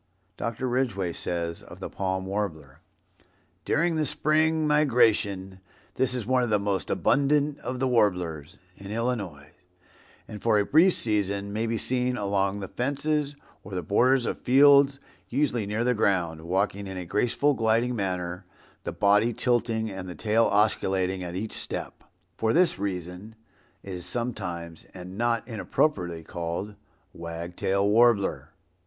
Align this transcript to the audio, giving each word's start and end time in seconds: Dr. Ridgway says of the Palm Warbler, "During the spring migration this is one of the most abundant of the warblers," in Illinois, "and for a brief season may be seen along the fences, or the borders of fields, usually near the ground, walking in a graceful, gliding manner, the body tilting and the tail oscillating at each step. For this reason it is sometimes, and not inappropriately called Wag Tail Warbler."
Dr. 0.35 0.67
Ridgway 0.67 1.13
says 1.13 1.61
of 1.61 1.79
the 1.79 1.87
Palm 1.87 2.25
Warbler, 2.25 2.79
"During 3.65 3.97
the 3.97 4.05
spring 4.07 4.65
migration 4.65 5.59
this 5.93 6.15
is 6.15 6.25
one 6.25 6.41
of 6.41 6.49
the 6.49 6.57
most 6.57 6.89
abundant 6.89 7.59
of 7.59 7.79
the 7.79 7.87
warblers," 7.87 8.57
in 8.75 8.89
Illinois, 8.89 9.51
"and 10.27 10.41
for 10.41 10.57
a 10.57 10.65
brief 10.65 10.93
season 10.93 11.53
may 11.53 11.67
be 11.67 11.77
seen 11.77 12.17
along 12.17 12.61
the 12.61 12.67
fences, 12.67 13.35
or 13.63 13.75
the 13.75 13.83
borders 13.83 14.25
of 14.25 14.41
fields, 14.41 14.99
usually 15.29 15.67
near 15.67 15.83
the 15.83 15.93
ground, 15.93 16.41
walking 16.41 16.87
in 16.87 16.97
a 16.97 17.05
graceful, 17.05 17.53
gliding 17.53 17.95
manner, 17.95 18.47
the 18.81 18.91
body 18.91 19.33
tilting 19.33 19.87
and 19.91 20.09
the 20.09 20.15
tail 20.15 20.45
oscillating 20.45 21.21
at 21.21 21.35
each 21.35 21.53
step. 21.53 22.03
For 22.37 22.53
this 22.53 22.79
reason 22.79 23.35
it 23.83 23.93
is 23.93 24.07
sometimes, 24.07 24.87
and 24.95 25.15
not 25.15 25.47
inappropriately 25.47 26.23
called 26.23 26.73
Wag 27.13 27.55
Tail 27.55 27.87
Warbler." 27.87 28.49